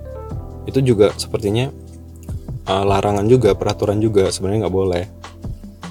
Itu 0.66 0.82
juga 0.82 1.14
sepertinya 1.14 1.70
uh, 2.66 2.82
larangan 2.82 3.22
juga, 3.30 3.54
peraturan 3.54 4.02
juga 4.02 4.34
sebenarnya 4.34 4.66
nggak 4.66 4.74
boleh. 4.74 5.06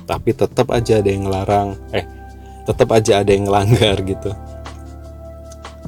Tapi 0.04 0.36
tetap 0.36 0.68
aja 0.76 1.00
ada 1.00 1.08
yang 1.08 1.32
ngelarang. 1.32 1.80
Eh, 1.96 2.04
tetap 2.68 2.92
aja 2.92 3.24
ada 3.24 3.32
yang 3.32 3.48
ngelanggar 3.48 4.04
gitu. 4.04 4.36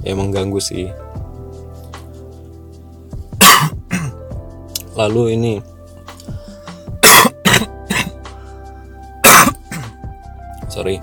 Ya 0.08 0.16
mengganggu 0.16 0.64
sih. 0.64 0.88
Lalu 5.04 5.36
ini 5.36 5.73
sorry. 10.84 11.00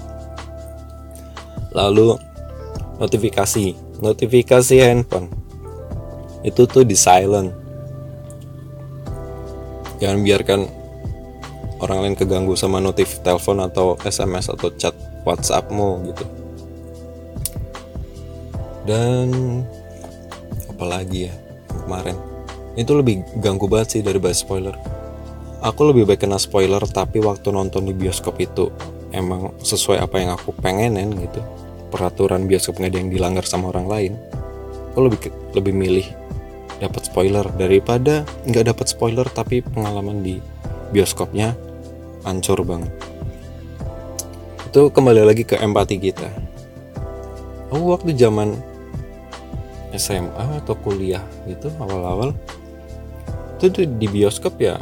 Lalu 1.72 2.20
notifikasi. 3.00 3.72
Notifikasi 4.04 4.74
handphone. 4.84 5.32
Itu 6.44 6.68
tuh 6.68 6.84
di 6.84 6.92
silent. 6.92 7.56
Jangan 10.04 10.20
biarkan 10.20 10.60
orang 11.80 11.98
lain 12.04 12.16
keganggu 12.16 12.52
sama 12.60 12.76
notif 12.76 13.24
telepon 13.24 13.64
atau 13.64 13.96
SMS 14.04 14.52
atau 14.52 14.68
chat 14.76 14.92
WhatsAppmu 15.24 15.88
gitu. 16.12 16.24
Dan 18.84 19.28
apalagi 20.68 21.28
ya 21.28 21.34
kemarin? 21.84 22.16
Itu 22.76 22.96
lebih 22.96 23.20
ganggu 23.40 23.68
banget 23.68 24.00
sih 24.00 24.02
dari 24.04 24.16
bahas 24.16 24.40
spoiler. 24.40 24.76
Aku 25.60 25.84
lebih 25.84 26.08
baik 26.08 26.24
kena 26.24 26.40
spoiler 26.40 26.80
tapi 26.88 27.20
waktu 27.20 27.52
nonton 27.52 27.84
di 27.84 27.92
bioskop 27.92 28.40
itu 28.40 28.72
emang 29.10 29.54
sesuai 29.62 29.98
apa 30.02 30.16
yang 30.22 30.30
aku 30.34 30.54
pengenin 30.58 31.14
gitu 31.18 31.40
peraturan 31.90 32.46
bioskop 32.46 32.78
nggak 32.78 32.90
ada 32.94 32.98
yang 33.02 33.10
dilanggar 33.10 33.44
sama 33.46 33.74
orang 33.74 33.86
lain 33.90 34.12
aku 34.92 35.10
lebih 35.10 35.20
lebih 35.54 35.74
milih 35.74 36.06
dapat 36.80 37.06
spoiler 37.06 37.44
daripada 37.60 38.24
nggak 38.48 38.72
dapat 38.72 38.86
spoiler 38.88 39.28
tapi 39.28 39.60
pengalaman 39.60 40.24
di 40.24 40.40
bioskopnya 40.90 41.54
hancur 42.24 42.64
banget. 42.64 42.90
Itu 44.72 44.88
kembali 44.88 45.22
lagi 45.22 45.44
ke 45.44 45.60
empati 45.60 45.96
kita. 46.00 46.28
Oh 47.70 47.94
waktu 47.94 48.16
zaman 48.16 48.56
SMA 49.94 50.62
atau 50.64 50.74
kuliah 50.78 51.22
gitu 51.46 51.70
awal-awal 51.78 52.34
itu 53.60 53.84
di 53.84 54.06
bioskop 54.08 54.56
ya 54.56 54.80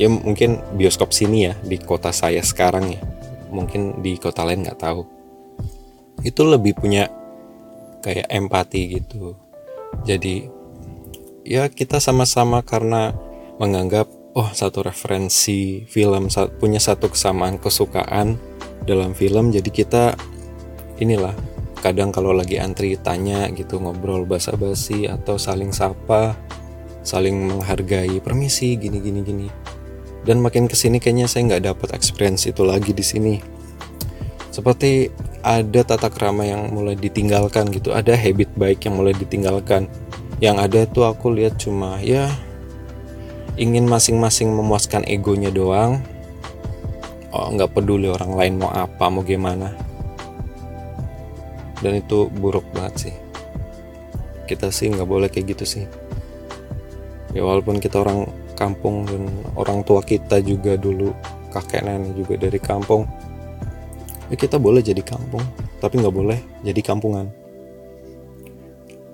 ya 0.00 0.08
mungkin 0.08 0.60
bioskop 0.76 1.12
sini 1.12 1.50
ya 1.50 1.54
di 1.60 1.76
kota 1.80 2.12
saya 2.14 2.40
sekarang 2.40 2.96
ya. 2.96 3.02
Mungkin 3.52 4.00
di 4.00 4.16
kota 4.16 4.44
lain 4.48 4.64
nggak 4.64 4.80
tahu. 4.80 5.02
Itu 6.24 6.48
lebih 6.48 6.78
punya 6.80 7.08
kayak 8.00 8.28
empati 8.32 9.00
gitu. 9.00 9.36
Jadi 10.08 10.48
ya 11.44 11.68
kita 11.68 12.00
sama-sama 12.00 12.64
karena 12.64 13.12
menganggap 13.60 14.08
oh 14.32 14.48
satu 14.56 14.80
referensi 14.80 15.84
film 15.84 16.32
punya 16.56 16.80
satu 16.80 17.12
kesamaan 17.12 17.60
kesukaan 17.60 18.40
dalam 18.88 19.12
film. 19.12 19.52
Jadi 19.52 19.68
kita 19.68 20.16
inilah 20.96 21.36
kadang 21.82 22.14
kalau 22.14 22.30
lagi 22.30 22.62
antri 22.62 22.94
tanya 22.94 23.50
gitu 23.50 23.82
ngobrol 23.82 24.22
basa-basi 24.22 25.10
atau 25.10 25.34
saling 25.34 25.74
sapa 25.74 26.38
saling 27.02 27.50
menghargai 27.50 28.22
permisi 28.22 28.78
gini 28.78 29.02
gini 29.02 29.20
gini 29.26 29.46
dan 30.22 30.38
makin 30.38 30.70
ke 30.70 30.78
sini 30.78 31.02
kayaknya 31.02 31.26
saya 31.26 31.50
nggak 31.50 31.64
dapat 31.74 31.88
experience 31.98 32.46
itu 32.46 32.62
lagi 32.62 32.94
di 32.94 33.02
sini. 33.02 33.34
Seperti 34.52 35.10
ada 35.42 35.82
tata 35.82 36.06
krama 36.06 36.46
yang 36.46 36.70
mulai 36.70 36.94
ditinggalkan 36.94 37.72
gitu 37.74 37.90
ada 37.90 38.14
habit 38.14 38.52
baik 38.54 38.86
yang 38.86 38.94
mulai 38.94 39.16
ditinggalkan. 39.16 39.90
Yang 40.38 40.56
ada 40.58 40.80
tuh 40.86 41.04
aku 41.10 41.34
lihat 41.34 41.58
cuma 41.58 41.98
ya 42.02 42.30
ingin 43.58 43.84
masing-masing 43.88 44.52
memuaskan 44.54 45.02
egonya 45.10 45.50
doang. 45.50 46.02
Oh 47.32 47.48
nggak 47.48 47.74
peduli 47.74 48.12
orang 48.12 48.32
lain 48.36 48.54
mau 48.60 48.70
apa 48.70 49.10
mau 49.10 49.24
gimana. 49.26 49.74
Dan 51.82 51.98
itu 51.98 52.30
buruk 52.30 52.62
banget 52.70 53.10
sih. 53.10 53.14
Kita 54.46 54.70
sih 54.70 54.92
nggak 54.92 55.08
boleh 55.08 55.26
kayak 55.32 55.58
gitu 55.58 55.64
sih. 55.66 55.84
Ya 57.32 57.42
walaupun 57.42 57.80
kita 57.80 58.04
orang 58.04 58.28
kampung 58.62 59.02
dan 59.10 59.26
orang 59.58 59.82
tua 59.82 59.98
kita 60.06 60.38
juga 60.38 60.78
dulu 60.78 61.10
kakek 61.50 61.82
nenek 61.82 62.14
juga 62.14 62.34
dari 62.38 62.62
kampung. 62.62 63.10
Ya 64.30 64.38
kita 64.38 64.62
boleh 64.62 64.78
jadi 64.78 65.02
kampung 65.02 65.42
tapi 65.82 65.98
nggak 65.98 66.14
boleh 66.14 66.38
jadi 66.62 66.78
kampungan. 66.78 67.26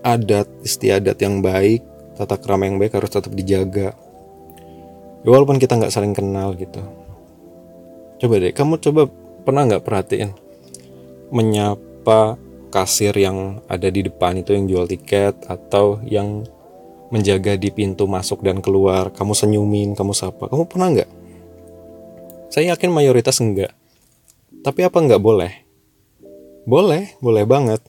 Adat 0.05 0.47
istiadat 0.61 1.17
yang 1.25 1.41
baik 1.41 1.81
tata 2.21 2.37
krama 2.37 2.69
yang 2.69 2.77
baik 2.77 2.93
harus 2.93 3.09
tetap 3.09 3.33
dijaga. 3.33 3.97
Ya, 5.25 5.29
walaupun 5.33 5.57
kita 5.57 5.81
nggak 5.81 5.95
saling 5.97 6.13
kenal 6.13 6.53
gitu. 6.53 6.85
Coba 8.21 8.35
deh 8.37 8.53
kamu 8.53 8.77
coba 8.85 9.09
pernah 9.49 9.65
nggak 9.65 9.85
perhatiin 9.87 10.31
menyapa 11.33 12.37
kasir 12.69 13.17
yang 13.17 13.65
ada 13.65 13.89
di 13.89 14.05
depan 14.05 14.37
itu 14.37 14.53
yang 14.53 14.69
jual 14.69 14.85
tiket 14.85 15.35
atau 15.49 16.01
yang 16.05 16.45
menjaga 17.09 17.57
di 17.57 17.73
pintu 17.73 18.05
masuk 18.05 18.45
dan 18.45 18.61
keluar, 18.61 19.13
kamu 19.13 19.33
senyumin, 19.33 19.97
kamu 19.97 20.13
sapa. 20.13 20.49
Kamu 20.49 20.69
pernah 20.69 20.89
nggak? 20.93 21.11
Saya 22.49 22.77
yakin 22.77 22.91
mayoritas 22.93 23.41
enggak. 23.41 23.73
Tapi 24.65 24.81
apa 24.85 24.99
nggak 24.99 25.23
boleh? 25.23 25.53
Boleh, 26.69 27.17
boleh 27.21 27.45
banget. 27.49 27.81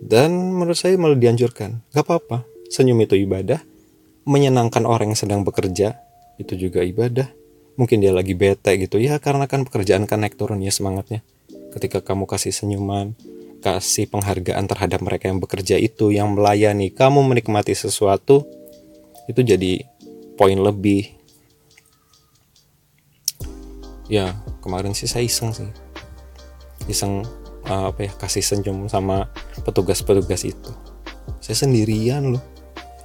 Dan 0.00 0.52
menurut 0.52 0.76
saya 0.76 1.00
malah 1.00 1.16
dianjurkan. 1.16 1.80
Gak 1.96 2.04
apa-apa, 2.04 2.44
senyum 2.68 3.00
itu 3.00 3.16
ibadah. 3.16 3.64
Menyenangkan 4.28 4.84
orang 4.84 5.16
yang 5.16 5.20
sedang 5.20 5.40
bekerja, 5.40 5.96
itu 6.36 6.52
juga 6.56 6.84
ibadah. 6.84 7.32
mungkin 7.76 8.00
dia 8.00 8.08
lagi 8.10 8.32
bete 8.32 8.72
gitu 8.80 8.96
ya 8.96 9.20
karena 9.20 9.44
kan 9.44 9.68
pekerjaan 9.68 10.08
kan 10.08 10.24
naik 10.24 10.34
turun 10.40 10.64
ya 10.64 10.72
semangatnya 10.72 11.20
ketika 11.76 12.00
kamu 12.00 12.24
kasih 12.24 12.48
senyuman 12.48 13.12
kasih 13.60 14.08
penghargaan 14.08 14.64
terhadap 14.64 15.04
mereka 15.04 15.28
yang 15.28 15.44
bekerja 15.44 15.76
itu 15.76 16.08
yang 16.08 16.32
melayani 16.32 16.88
kamu 16.88 17.20
menikmati 17.20 17.76
sesuatu 17.76 18.48
itu 19.26 19.40
jadi 19.42 19.82
poin 20.38 20.58
lebih. 20.58 21.14
Ya 24.06 24.38
kemarin 24.62 24.94
sih 24.94 25.10
saya 25.10 25.26
iseng 25.26 25.50
sih. 25.50 25.66
Iseng 26.86 27.26
uh, 27.66 27.90
apa 27.90 28.06
ya 28.06 28.12
kasih 28.14 28.42
senyum 28.42 28.86
sama 28.86 29.26
petugas-petugas 29.66 30.46
itu. 30.46 30.70
Saya 31.42 31.66
sendirian 31.66 32.38
loh. 32.38 32.44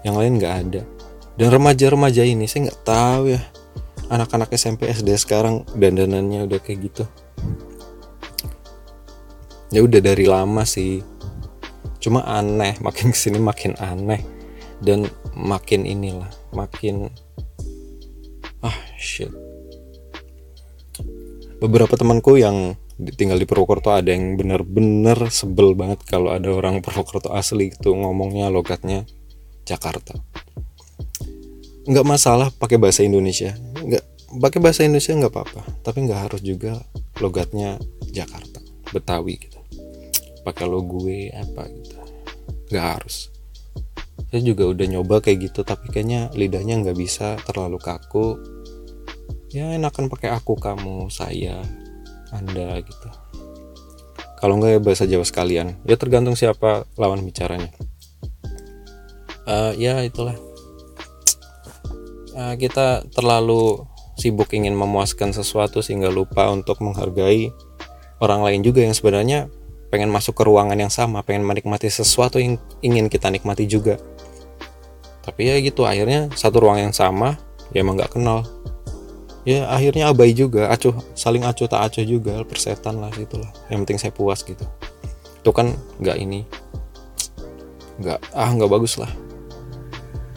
Yang 0.06 0.16
lain 0.18 0.34
nggak 0.38 0.56
ada. 0.68 0.82
Dan 1.38 1.48
remaja-remaja 1.50 2.22
ini 2.22 2.46
saya 2.46 2.70
nggak 2.70 2.82
tahu 2.86 3.34
ya. 3.34 3.42
Anak-anak 4.12 4.54
SMP 4.54 4.92
SD 4.92 5.16
sekarang 5.18 5.66
dandanannya 5.74 6.46
udah 6.46 6.60
kayak 6.62 6.92
gitu. 6.92 7.04
Ya 9.72 9.82
udah 9.82 10.04
dari 10.04 10.28
lama 10.28 10.68
sih. 10.68 11.02
Cuma 11.98 12.22
aneh 12.28 12.78
makin 12.84 13.14
ke 13.14 13.18
sini 13.18 13.40
makin 13.40 13.74
aneh 13.80 14.41
dan 14.82 15.06
makin 15.38 15.86
inilah 15.86 16.30
makin 16.52 17.14
ah 18.66 18.78
shit. 18.98 19.30
Beberapa 21.62 21.94
temanku 21.94 22.42
yang 22.42 22.74
tinggal 23.18 23.38
di 23.38 23.46
Purwokerto 23.46 23.94
ada 23.94 24.14
yang 24.14 24.38
bener-bener 24.38 25.30
sebel 25.30 25.74
banget 25.78 26.02
kalau 26.06 26.34
ada 26.34 26.50
orang 26.50 26.82
Purwokerto 26.82 27.34
asli 27.34 27.74
itu 27.74 27.94
ngomongnya 27.94 28.50
logatnya 28.50 29.06
Jakarta. 29.66 30.18
Nggak 31.86 32.06
masalah 32.06 32.50
pakai 32.54 32.78
bahasa 32.78 33.02
Indonesia. 33.02 33.58
Nggak 33.58 34.06
pakai 34.42 34.60
bahasa 34.62 34.86
Indonesia 34.86 35.18
nggak 35.18 35.34
apa-apa. 35.34 35.62
Tapi 35.82 35.98
nggak 36.10 36.22
harus 36.30 36.42
juga 36.42 36.82
logatnya 37.22 37.78
Jakarta 38.10 38.62
Betawi 38.90 39.38
gitu. 39.38 39.58
Pakai 40.42 40.66
lo 40.66 40.82
gue 40.82 41.30
apa 41.34 41.70
gitu. 41.70 41.98
Nggak 42.74 42.86
harus 42.86 43.31
saya 44.32 44.42
juga 44.48 44.64
udah 44.72 44.88
nyoba 44.88 45.20
kayak 45.20 45.52
gitu 45.52 45.68
tapi 45.68 45.92
kayaknya 45.92 46.32
lidahnya 46.32 46.80
nggak 46.80 46.96
bisa 46.96 47.36
terlalu 47.44 47.76
kaku. 47.84 48.40
Ya 49.52 49.76
enakan 49.76 50.08
pakai 50.08 50.32
aku 50.32 50.56
kamu 50.56 51.12
saya 51.12 51.60
anda 52.32 52.80
gitu. 52.80 53.10
Kalau 54.40 54.58
nggak 54.58 54.72
ya 54.72 54.80
bahasa 54.80 55.04
Jawa 55.04 55.28
sekalian. 55.28 55.76
Ya 55.84 56.00
tergantung 56.00 56.40
siapa 56.40 56.88
lawan 56.96 57.28
bicaranya. 57.28 57.70
Uh, 59.44 59.76
ya 59.76 60.00
itulah. 60.02 60.40
Uh, 62.32 62.56
kita 62.56 63.04
terlalu 63.12 63.84
sibuk 64.16 64.48
ingin 64.56 64.74
memuaskan 64.80 65.36
sesuatu 65.36 65.84
sehingga 65.84 66.08
lupa 66.08 66.48
untuk 66.48 66.80
menghargai 66.80 67.52
orang 68.24 68.48
lain 68.48 68.62
juga 68.64 68.86
yang 68.86 68.96
sebenarnya 68.96 69.52
pengen 69.92 70.08
masuk 70.08 70.40
ke 70.40 70.44
ruangan 70.48 70.80
yang 70.80 70.94
sama, 70.94 71.20
pengen 71.20 71.44
menikmati 71.44 71.92
sesuatu 71.92 72.40
yang 72.40 72.56
ingin 72.80 73.12
kita 73.12 73.28
nikmati 73.28 73.68
juga. 73.68 74.00
Tapi 75.22 75.42
ya 75.50 75.56
gitu, 75.62 75.86
akhirnya 75.86 76.34
satu 76.34 76.62
ruang 76.62 76.82
yang 76.82 76.94
sama, 76.94 77.38
ya 77.72 77.86
emang 77.86 77.98
nggak 77.98 78.18
kenal. 78.18 78.46
Ya 79.46 79.70
akhirnya 79.70 80.10
abai 80.10 80.34
juga, 80.34 80.70
acuh, 80.70 80.94
saling 81.18 81.46
acuh 81.46 81.66
tak 81.66 81.82
acuh 81.82 82.06
juga, 82.06 82.42
persetan 82.46 83.02
lah 83.02 83.10
gitulah. 83.14 83.50
Yang 83.70 83.80
penting 83.86 84.00
saya 84.02 84.14
puas 84.14 84.42
gitu. 84.46 84.66
Itu 85.42 85.50
kan 85.50 85.74
nggak 86.02 86.18
ini, 86.22 86.46
nggak 88.02 88.20
ah 88.34 88.50
nggak 88.50 88.72
bagus 88.72 88.98
lah 88.98 89.10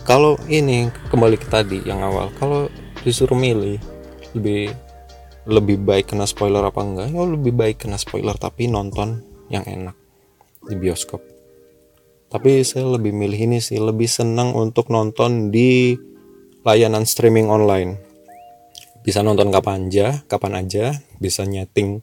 kalau 0.05 0.37
ini 0.53 0.93
kembali 1.09 1.41
ke 1.41 1.49
tadi 1.49 1.81
yang 1.89 2.05
awal 2.05 2.29
kalau 2.37 2.69
disuruh 3.03 3.37
milih 3.37 3.81
lebih 4.37 4.69
lebih 5.49 5.81
baik 5.81 6.13
kena 6.13 6.29
spoiler 6.29 6.61
apa 6.61 6.81
enggak 6.85 7.09
ya 7.09 7.25
lebih 7.25 7.53
baik 7.57 7.85
kena 7.85 7.97
spoiler 7.97 8.37
tapi 8.37 8.69
nonton 8.69 9.25
yang 9.49 9.65
enak 9.65 9.97
di 10.69 10.77
bioskop 10.77 11.25
tapi 12.35 12.67
saya 12.67 12.91
lebih 12.91 13.15
milih 13.15 13.47
ini 13.47 13.59
sih 13.63 13.79
lebih 13.79 14.11
senang 14.11 14.59
untuk 14.59 14.91
nonton 14.91 15.55
di 15.55 15.95
layanan 16.67 17.07
streaming 17.07 17.47
online. 17.47 17.95
Bisa 19.07 19.23
nonton 19.23 19.55
kapan 19.55 19.87
aja 19.87 20.27
kapan 20.27 20.67
aja 20.67 20.99
bisa 21.23 21.47
nyeting 21.47 22.03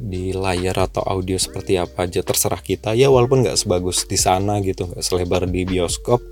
di 0.00 0.32
layar 0.32 0.88
atau 0.88 1.04
audio 1.04 1.36
seperti 1.36 1.76
apa 1.76 2.08
aja 2.08 2.24
terserah 2.24 2.64
kita. 2.64 2.96
Ya 2.96 3.12
walaupun 3.12 3.44
nggak 3.44 3.60
sebagus 3.60 4.08
di 4.08 4.16
sana 4.16 4.56
gitu 4.64 4.88
nggak 4.88 5.04
selebar 5.04 5.44
di 5.44 5.68
bioskop 5.68 6.24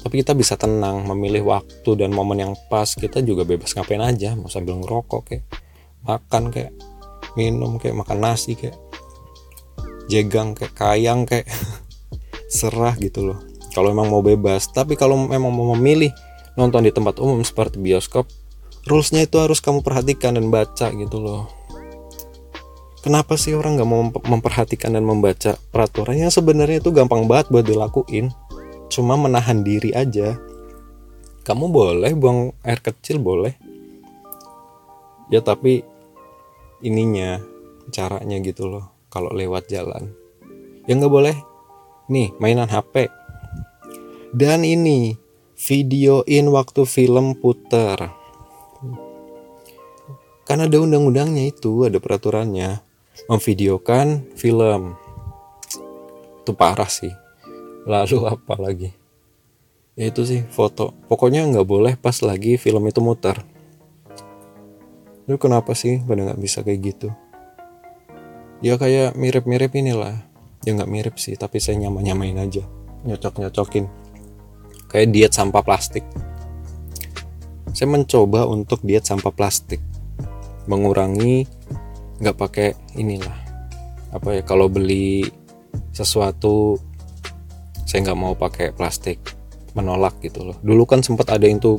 tapi 0.00 0.24
kita 0.24 0.32
bisa 0.32 0.56
tenang 0.56 1.04
memilih 1.04 1.44
waktu 1.44 1.90
dan 1.92 2.08
momen 2.08 2.40
yang 2.40 2.54
pas. 2.72 2.88
Kita 2.88 3.20
juga 3.20 3.44
bebas 3.44 3.76
ngapain 3.76 4.00
aja 4.00 4.32
mau 4.32 4.48
sambil 4.48 4.80
ngerokok 4.80 5.22
kayak 5.28 5.44
makan 6.08 6.48
kayak 6.48 6.72
minum 7.36 7.76
kayak 7.76 8.00
makan 8.00 8.24
nasi 8.24 8.56
kayak 8.56 8.80
jegang 10.08 10.56
kayak 10.56 10.72
kayang 10.72 11.28
kayak 11.28 11.44
serah 12.46 12.94
gitu 12.98 13.26
loh. 13.26 13.38
Kalau 13.74 13.92
memang 13.92 14.08
mau 14.08 14.22
bebas 14.24 14.70
tapi 14.72 14.96
kalau 14.96 15.14
memang 15.28 15.52
mau 15.52 15.76
memilih 15.76 16.10
nonton 16.56 16.86
di 16.86 16.92
tempat 16.94 17.20
umum 17.20 17.44
seperti 17.44 17.76
bioskop 17.76 18.24
rulesnya 18.86 19.26
itu 19.26 19.36
harus 19.42 19.58
kamu 19.58 19.82
perhatikan 19.82 20.38
dan 20.38 20.48
baca 20.48 20.88
gitu 20.94 21.18
loh. 21.18 21.50
Kenapa 23.02 23.38
sih 23.38 23.54
orang 23.54 23.78
nggak 23.78 23.90
mau 23.90 24.02
memperhatikan 24.10 24.94
dan 24.94 25.06
membaca 25.06 25.54
peraturan? 25.70 26.18
Yang 26.26 26.42
sebenarnya 26.42 26.82
itu 26.82 26.90
gampang 26.90 27.30
banget 27.30 27.54
buat 27.54 27.62
dilakuin. 27.62 28.34
Cuma 28.90 29.14
menahan 29.14 29.62
diri 29.62 29.94
aja. 29.94 30.34
Kamu 31.46 31.70
boleh 31.70 32.10
buang 32.18 32.50
air 32.66 32.82
kecil 32.82 33.22
boleh. 33.22 33.54
Ya 35.30 35.38
tapi 35.38 35.86
ininya 36.82 37.38
caranya 37.94 38.42
gitu 38.42 38.66
loh 38.66 38.90
kalau 39.06 39.30
lewat 39.30 39.70
jalan. 39.70 40.10
Ya 40.90 40.98
nggak 40.98 41.10
boleh 41.10 41.36
nih 42.06 42.34
mainan 42.38 42.70
HP 42.70 43.10
dan 44.36 44.68
ini 44.68 45.16
videoin 45.56 46.52
waktu 46.52 46.84
film 46.84 47.40
puter. 47.40 48.12
Karena 50.46 50.68
ada 50.68 50.78
undang-undangnya 50.78 51.48
itu 51.50 51.88
ada 51.88 51.96
peraturannya. 51.98 52.84
Memvideokan 53.26 54.36
film. 54.36 54.94
Itu 56.44 56.52
parah 56.52 56.86
sih. 56.86 57.10
Lalu 57.88 58.28
apa 58.28 58.54
lagi? 58.60 58.92
Ya 59.96 60.12
itu 60.12 60.22
sih 60.28 60.44
foto. 60.52 60.92
Pokoknya 61.08 61.48
nggak 61.48 61.66
boleh 61.66 61.94
pas 61.96 62.20
lagi 62.20 62.60
film 62.60 62.84
itu 62.86 63.00
muter. 63.00 63.40
Lu 65.26 65.40
kenapa 65.40 65.72
sih 65.72 65.98
pada 66.04 66.28
nggak 66.30 66.38
bisa 66.44 66.60
kayak 66.60 66.80
gitu? 66.94 67.08
Ya 68.60 68.76
kayak 68.78 69.18
mirip-mirip 69.18 69.72
inilah 69.74 70.22
ya 70.66 70.74
nggak 70.74 70.90
mirip 70.90 71.14
sih 71.22 71.38
tapi 71.38 71.62
saya 71.62 71.78
nyama-nyamain 71.86 72.34
aja 72.42 72.66
nyocok-nyocokin. 73.06 73.86
Kayak 74.90 75.08
diet 75.14 75.32
sampah 75.32 75.62
plastik. 75.62 76.02
Saya 77.70 77.86
mencoba 77.86 78.50
untuk 78.50 78.82
diet 78.82 79.06
sampah 79.06 79.30
plastik. 79.30 79.78
Mengurangi 80.66 81.46
nggak 82.18 82.36
pakai 82.36 82.68
inilah. 82.98 83.38
Apa 84.10 84.40
ya 84.40 84.42
kalau 84.42 84.66
beli 84.66 85.22
sesuatu 85.94 86.82
saya 87.86 88.10
nggak 88.10 88.18
mau 88.18 88.34
pakai 88.34 88.74
plastik. 88.74 89.22
Menolak 89.78 90.18
gitu 90.24 90.42
loh. 90.42 90.56
Dulu 90.66 90.82
kan 90.88 91.06
sempat 91.06 91.30
ada 91.30 91.46
yang 91.46 91.62
tuh 91.62 91.78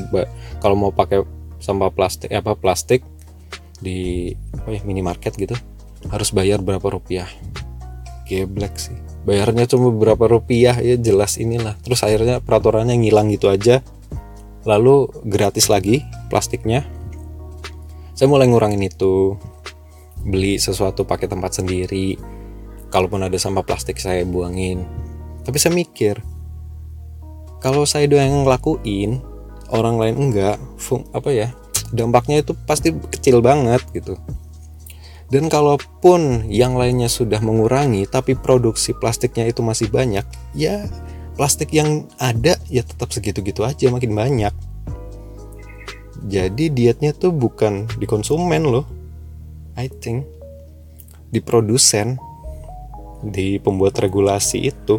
kalau 0.64 0.80
mau 0.80 0.96
pakai 0.96 1.26
sampah 1.58 1.90
plastik 1.90 2.30
apa 2.32 2.54
plastik 2.54 3.02
di 3.82 4.30
apa 4.54 4.78
ya 4.78 4.82
minimarket 4.86 5.34
gitu 5.38 5.58
harus 6.10 6.30
bayar 6.30 6.62
berapa 6.62 6.86
rupiah 6.86 7.26
geblek 8.28 8.76
sih. 8.76 8.98
Bayarnya 9.24 9.68
cuma 9.68 9.92
berapa 9.92 10.28
rupiah 10.28 10.76
ya 10.78 10.96
jelas 11.00 11.40
inilah. 11.40 11.80
Terus 11.84 12.04
akhirnya 12.04 12.44
peraturannya 12.44 12.96
ngilang 13.00 13.32
gitu 13.32 13.48
aja. 13.48 13.80
Lalu 14.68 15.08
gratis 15.24 15.72
lagi 15.72 16.04
plastiknya. 16.28 16.84
Saya 18.14 18.28
mulai 18.28 18.52
ngurangin 18.52 18.84
itu. 18.84 19.40
Beli 20.28 20.60
sesuatu 20.60 21.08
pakai 21.08 21.32
tempat 21.32 21.64
sendiri. 21.64 22.20
Kalaupun 22.92 23.24
ada 23.24 23.36
sampah 23.40 23.64
plastik 23.64 24.00
saya 24.00 24.28
buangin. 24.28 24.84
Tapi 25.48 25.56
saya 25.60 25.76
mikir 25.76 26.20
kalau 27.58 27.90
saya 27.90 28.06
doang 28.06 28.46
ngelakuin 28.46 29.18
orang 29.74 29.98
lain 29.98 30.16
enggak 30.30 30.62
fung, 30.78 31.04
apa 31.12 31.34
ya 31.34 31.48
dampaknya 31.90 32.46
itu 32.46 32.54
pasti 32.68 32.94
kecil 32.94 33.42
banget 33.42 33.82
gitu 33.96 34.16
dan 35.28 35.52
kalaupun 35.52 36.48
yang 36.48 36.80
lainnya 36.80 37.12
sudah 37.12 37.44
mengurangi 37.44 38.08
tapi 38.08 38.36
produksi 38.36 38.96
plastiknya 38.96 39.52
itu 39.52 39.60
masih 39.60 39.92
banyak 39.92 40.24
ya 40.56 40.88
plastik 41.38 41.70
yang 41.70 42.10
ada 42.18 42.58
ya 42.66 42.82
tetap 42.82 43.14
segitu-gitu 43.14 43.62
aja 43.62 43.94
makin 43.94 44.18
banyak. 44.18 44.52
Jadi 46.28 46.74
dietnya 46.74 47.14
tuh 47.14 47.30
bukan 47.30 47.86
di 48.02 48.10
konsumen 48.10 48.66
loh. 48.66 48.90
I 49.78 49.86
think. 49.88 50.26
Di 51.30 51.40
produsen. 51.40 52.18
Di 53.22 53.62
pembuat 53.62 54.02
regulasi 54.02 54.66
itu. 54.74 54.98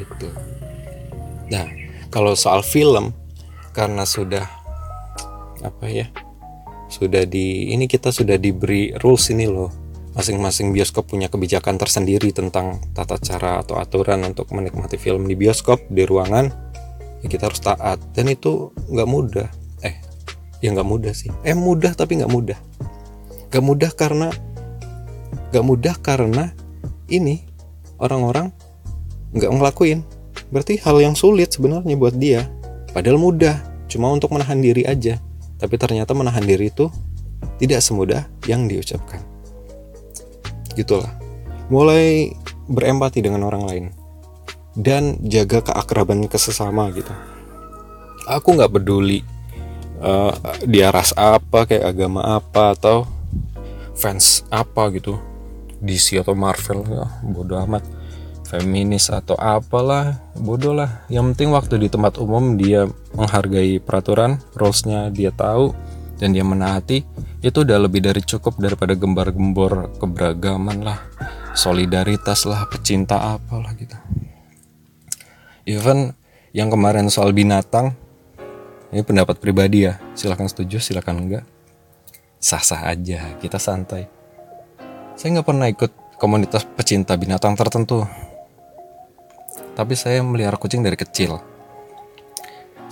Gitu. 0.00 0.28
Nah 1.52 1.68
kalau 2.08 2.32
soal 2.32 2.64
film 2.64 3.12
karena 3.76 4.08
sudah 4.08 4.48
apa 5.62 5.86
ya 5.86 6.10
sudah 6.92 7.24
di 7.24 7.72
ini 7.72 7.88
kita 7.88 8.12
sudah 8.12 8.36
diberi 8.36 8.92
rules 9.00 9.32
ini 9.32 9.48
loh. 9.48 9.72
Masing-masing 10.12 10.76
bioskop 10.76 11.08
punya 11.08 11.32
kebijakan 11.32 11.80
tersendiri 11.80 12.36
tentang 12.36 12.84
tata 12.92 13.16
cara 13.16 13.64
atau 13.64 13.80
aturan 13.80 14.20
untuk 14.28 14.52
menikmati 14.52 15.00
film 15.00 15.24
di 15.24 15.32
bioskop 15.32 15.88
di 15.88 16.04
ruangan. 16.04 16.52
Ya 17.24 17.32
kita 17.32 17.48
harus 17.48 17.64
taat. 17.64 17.96
Dan 18.12 18.28
itu 18.28 18.76
nggak 18.92 19.08
mudah. 19.08 19.48
Eh 19.80 19.96
ya 20.60 20.68
nggak 20.76 20.84
mudah 20.84 21.16
sih. 21.16 21.32
Eh 21.48 21.56
mudah 21.56 21.96
tapi 21.96 22.20
nggak 22.20 22.28
mudah. 22.28 22.60
Nggak 23.48 23.64
mudah 23.64 23.90
karena 23.96 24.28
nggak 25.48 25.64
mudah 25.64 25.94
karena 25.96 26.52
ini 27.08 27.48
orang-orang 27.96 28.52
nggak 29.32 29.48
ngelakuin. 29.48 30.04
Berarti 30.52 30.76
hal 30.84 31.00
yang 31.00 31.16
sulit 31.16 31.56
sebenarnya 31.56 31.96
buat 31.96 32.20
dia. 32.20 32.52
Padahal 32.92 33.16
mudah 33.16 33.56
cuma 33.88 34.12
untuk 34.12 34.36
menahan 34.36 34.60
diri 34.60 34.84
aja 34.84 35.16
tapi 35.62 35.78
ternyata 35.78 36.10
menahan 36.10 36.42
diri 36.42 36.74
itu 36.74 36.90
tidak 37.62 37.78
semudah 37.78 38.26
yang 38.50 38.66
diucapkan. 38.66 39.22
Gitulah. 40.74 41.14
Mulai 41.70 42.34
berempati 42.66 43.22
dengan 43.22 43.46
orang 43.46 43.64
lain. 43.70 43.84
Dan 44.74 45.22
jaga 45.22 45.62
keakraban 45.62 46.26
kesesama 46.26 46.90
gitu. 46.90 47.14
Aku 48.26 48.58
nggak 48.58 48.74
peduli 48.74 49.22
uh, 50.02 50.34
dia 50.66 50.90
ras 50.90 51.14
apa 51.14 51.62
kayak 51.70 51.94
agama 51.94 52.42
apa 52.42 52.74
atau 52.74 53.06
fans 53.94 54.42
apa 54.50 54.90
gitu. 54.98 55.14
DC 55.78 56.18
atau 56.18 56.34
Marvel 56.34 56.82
ya 56.90 57.06
bodoh 57.22 57.58
amat 57.66 58.01
feminis 58.52 59.08
atau 59.08 59.32
apalah 59.40 60.20
bodoh 60.36 60.76
lah. 60.76 61.08
Yang 61.08 61.32
penting 61.32 61.48
waktu 61.56 61.74
di 61.80 61.88
tempat 61.88 62.20
umum 62.20 62.60
dia 62.60 62.84
menghargai 63.16 63.80
peraturan 63.80 64.36
rulesnya 64.52 65.08
dia 65.08 65.32
tahu 65.32 65.72
dan 66.20 66.36
dia 66.36 66.44
menaati 66.44 67.00
itu 67.40 67.58
udah 67.64 67.80
lebih 67.80 68.04
dari 68.04 68.20
cukup 68.20 68.60
daripada 68.60 68.92
gembar-gembor 68.92 69.96
keberagaman 69.96 70.84
lah. 70.84 71.00
Solidaritas 71.56 72.44
lah 72.44 72.68
pecinta 72.68 73.32
apalah 73.32 73.72
gitu. 73.72 73.96
Even 75.64 76.12
yang 76.52 76.68
kemarin 76.68 77.08
soal 77.08 77.32
binatang 77.32 77.96
ini 78.92 79.00
pendapat 79.00 79.40
pribadi 79.40 79.88
ya. 79.88 79.96
Silahkan 80.12 80.44
setuju 80.52 80.76
silahkan 80.76 81.16
enggak. 81.16 81.44
Sah-sah 82.36 82.92
aja 82.92 83.32
kita 83.40 83.56
santai. 83.56 84.04
Saya 85.16 85.40
nggak 85.40 85.48
pernah 85.48 85.68
ikut 85.72 85.92
komunitas 86.20 86.68
pecinta 86.76 87.16
binatang 87.16 87.56
tertentu 87.58 88.04
tapi 89.72 89.96
saya 89.96 90.20
melihara 90.20 90.60
kucing 90.60 90.84
dari 90.84 90.96
kecil. 90.96 91.40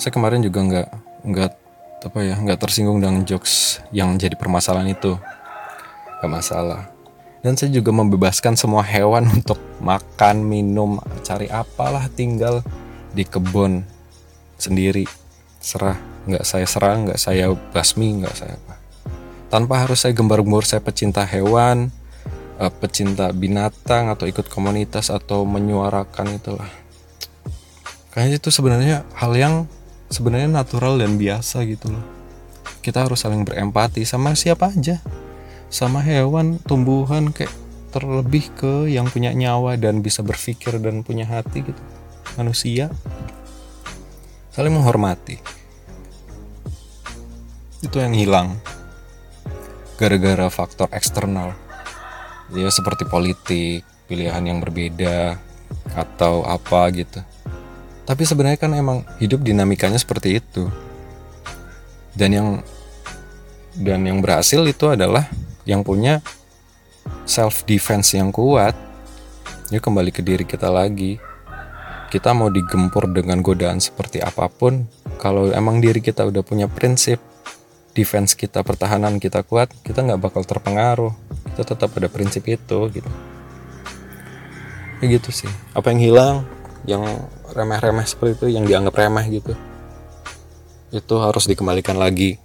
Saya 0.01 0.13
kemarin 0.13 0.41
juga 0.41 0.65
nggak 0.65 0.89
nggak 1.29 1.53
apa 2.01 2.19
ya 2.25 2.35
nggak 2.41 2.57
tersinggung 2.57 3.05
dengan 3.05 3.21
jokes 3.29 3.85
yang 3.93 4.17
jadi 4.17 4.33
permasalahan 4.37 4.97
itu. 4.97 5.21
Nggak 6.21 6.31
masalah. 6.33 6.89
Dan 7.41 7.57
saya 7.57 7.73
juga 7.73 7.93
membebaskan 7.93 8.57
semua 8.57 8.85
hewan 8.85 9.29
untuk 9.37 9.61
makan 9.81 10.45
minum 10.45 11.01
cari 11.25 11.49
apalah 11.53 12.09
tinggal 12.13 12.65
di 13.13 13.25
kebun 13.29 13.85
sendiri. 14.57 15.05
Serah. 15.61 16.01
Nggak 16.25 16.45
saya 16.45 16.65
serang 16.69 17.09
nggak 17.09 17.21
saya 17.21 17.53
basmi 17.73 18.25
nggak 18.25 18.37
saya 18.37 18.57
apa. 18.57 18.77
Tanpa 19.53 19.85
harus 19.85 20.01
saya 20.01 20.17
gembar-gembor 20.17 20.65
saya 20.65 20.81
pecinta 20.81 21.27
hewan 21.27 21.93
uh, 22.61 22.69
pecinta 22.69 23.33
binatang 23.33 24.13
atau 24.13 24.29
ikut 24.29 24.47
komunitas 24.53 25.09
atau 25.09 25.49
menyuarakan 25.49 26.37
itulah. 26.37 26.69
Kayaknya 28.13 28.37
itu 28.37 28.51
sebenarnya 28.53 28.97
hal 29.17 29.33
yang 29.35 29.55
sebenarnya 30.13 30.51
natural 30.53 31.01
dan 31.01 31.17
biasa 31.17 31.65
gitu 31.65 31.89
loh. 31.89 32.05
Kita 32.85 33.09
harus 33.09 33.25
saling 33.25 33.49
berempati 33.49 34.05
sama 34.05 34.37
siapa 34.37 34.69
aja. 34.69 35.01
Sama 35.71 36.03
hewan 36.03 36.59
tumbuhan 36.67 37.31
kayak 37.31 37.55
terlebih 37.95 38.51
ke 38.59 38.91
yang 38.91 39.07
punya 39.07 39.31
nyawa 39.31 39.79
dan 39.79 40.03
bisa 40.03 40.21
berpikir 40.27 40.79
dan 40.83 41.07
punya 41.07 41.25
hati 41.25 41.63
gitu. 41.63 41.83
Manusia. 42.35 42.91
Saling 44.51 44.75
menghormati. 44.75 45.39
Itu 47.87 48.03
yang 48.03 48.19
hilang. 48.19 48.59
Gara-gara 49.95 50.51
faktor 50.51 50.91
eksternal 50.91 51.70
ya 52.55 52.69
seperti 52.71 53.07
politik 53.07 53.87
pilihan 54.11 54.43
yang 54.43 54.59
berbeda 54.59 55.39
atau 55.95 56.43
apa 56.47 56.91
gitu. 56.91 57.23
Tapi 58.07 58.23
sebenarnya 58.27 58.59
kan 58.59 58.75
emang 58.75 59.07
hidup 59.23 59.47
dinamikanya 59.47 59.99
seperti 59.99 60.43
itu. 60.43 60.67
Dan 62.11 62.31
yang 62.35 62.49
dan 63.79 64.03
yang 64.03 64.19
berhasil 64.19 64.59
itu 64.67 64.91
adalah 64.91 65.31
yang 65.63 65.87
punya 65.87 66.19
self 67.23 67.63
defense 67.71 68.19
yang 68.19 68.35
kuat. 68.35 68.75
Ya 69.71 69.79
kembali 69.79 70.11
ke 70.11 70.27
diri 70.27 70.43
kita 70.43 70.67
lagi. 70.67 71.23
Kita 72.11 72.35
mau 72.35 72.51
digempur 72.51 73.07
dengan 73.07 73.39
godaan 73.39 73.79
seperti 73.79 74.19
apa 74.19 74.51
pun 74.51 74.91
kalau 75.23 75.55
emang 75.55 75.79
diri 75.79 76.03
kita 76.03 76.27
udah 76.27 76.43
punya 76.43 76.67
prinsip 76.67 77.23
defense 77.95 78.35
kita 78.35 78.67
pertahanan 78.67 79.23
kita 79.23 79.47
kuat 79.47 79.71
kita 79.87 80.03
nggak 80.03 80.19
bakal 80.19 80.43
terpengaruh 80.43 81.15
kita 81.61 81.77
tetap 81.77 81.93
ada 82.01 82.09
prinsip 82.09 82.49
itu 82.49 82.79
gitu. 82.89 83.11
Ya 85.05 85.21
gitu 85.21 85.29
sih. 85.29 85.53
Apa 85.77 85.93
yang 85.93 86.01
hilang 86.01 86.35
yang 86.89 87.05
remeh-remeh 87.53 88.09
seperti 88.09 88.41
itu 88.41 88.47
yang 88.57 88.65
dianggap 88.65 88.97
remeh 88.97 89.29
gitu 89.29 89.53
itu 90.89 91.15
harus 91.21 91.45
dikembalikan 91.45 92.01
lagi. 92.01 92.41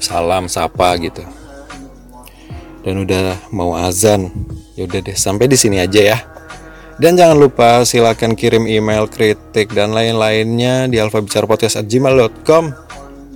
Salam 0.00 0.48
sapa 0.48 0.96
gitu. 1.04 1.20
Dan 2.80 3.04
udah 3.04 3.36
mau 3.52 3.76
azan 3.76 4.32
ya 4.72 4.88
udah 4.88 5.04
deh 5.04 5.12
sampai 5.12 5.44
di 5.44 5.60
sini 5.60 5.84
aja 5.84 6.00
ya. 6.00 6.18
Dan 6.96 7.20
jangan 7.20 7.36
lupa 7.36 7.84
silakan 7.84 8.32
kirim 8.32 8.64
email 8.64 9.04
kritik 9.04 9.68
dan 9.76 9.92
lain-lainnya 9.92 10.88
di 10.88 10.96
alfabicarapodcast@gmail.com 10.96 12.64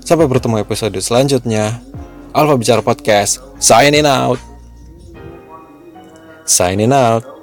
sampai 0.00 0.24
bertemu 0.24 0.64
episode 0.64 0.96
selanjutnya. 0.96 1.76
Alfa 2.32 2.56
Bicara 2.56 2.80
Podcast 2.80 3.44
signing 3.60 4.08
out 4.08 4.47
signing 6.48 6.92
out. 6.92 7.37